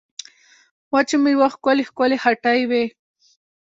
[0.93, 2.83] وچو مېوو ښکلې ښکلې هټۍ وې.